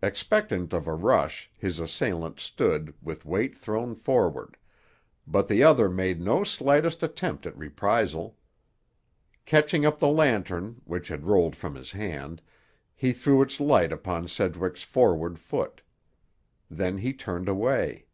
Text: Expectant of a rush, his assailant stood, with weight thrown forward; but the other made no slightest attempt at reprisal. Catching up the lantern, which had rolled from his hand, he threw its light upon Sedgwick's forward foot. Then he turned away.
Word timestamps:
Expectant 0.00 0.72
of 0.72 0.86
a 0.86 0.94
rush, 0.94 1.50
his 1.58 1.78
assailant 1.78 2.40
stood, 2.40 2.94
with 3.02 3.26
weight 3.26 3.54
thrown 3.54 3.94
forward; 3.94 4.56
but 5.26 5.46
the 5.46 5.62
other 5.62 5.90
made 5.90 6.22
no 6.22 6.42
slightest 6.42 7.02
attempt 7.02 7.44
at 7.44 7.54
reprisal. 7.54 8.38
Catching 9.44 9.84
up 9.84 9.98
the 9.98 10.08
lantern, 10.08 10.80
which 10.86 11.08
had 11.08 11.26
rolled 11.26 11.54
from 11.54 11.74
his 11.74 11.90
hand, 11.90 12.40
he 12.94 13.12
threw 13.12 13.42
its 13.42 13.60
light 13.60 13.92
upon 13.92 14.26
Sedgwick's 14.26 14.84
forward 14.84 15.38
foot. 15.38 15.82
Then 16.70 16.96
he 16.96 17.12
turned 17.12 17.50
away. 17.50 18.06